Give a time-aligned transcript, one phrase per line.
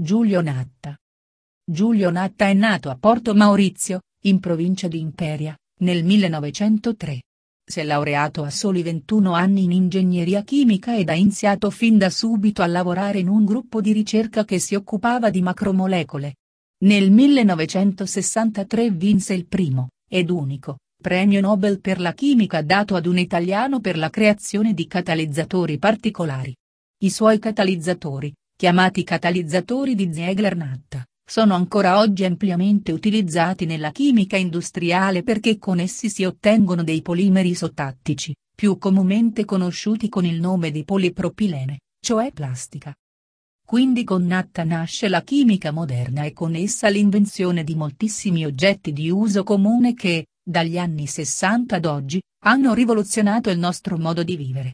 [0.00, 0.96] Giulio Natta.
[1.68, 7.22] Giulio Natta è nato a Porto Maurizio, in provincia di Imperia, nel 1903.
[7.68, 12.10] Si è laureato a soli 21 anni in ingegneria chimica ed ha iniziato fin da
[12.10, 16.36] subito a lavorare in un gruppo di ricerca che si occupava di macromolecole.
[16.84, 23.18] Nel 1963 vinse il primo, ed unico, premio Nobel per la chimica dato ad un
[23.18, 26.54] italiano per la creazione di catalizzatori particolari.
[27.00, 35.22] I suoi catalizzatori, chiamati catalizzatori di Ziegler-Natta, sono ancora oggi ampiamente utilizzati nella chimica industriale
[35.22, 40.82] perché con essi si ottengono dei polimeri isotattici, più comunemente conosciuti con il nome di
[40.82, 42.92] polipropilene, cioè plastica.
[43.64, 49.08] Quindi con Natta nasce la chimica moderna e con essa l'invenzione di moltissimi oggetti di
[49.08, 54.66] uso comune che, dagli anni 60 ad oggi, hanno rivoluzionato il nostro modo di vivere.